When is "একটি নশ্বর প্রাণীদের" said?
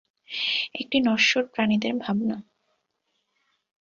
0.73-1.93